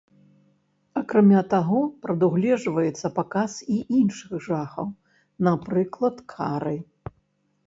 Акрамя 1.01 1.41
таго 1.53 1.81
прадугледжваецца 2.05 3.07
паказ 3.19 3.51
і 3.77 3.77
іншых 3.99 4.33
жахаў, 4.47 4.87
напрыклад, 5.51 6.15
кары. 6.37 6.75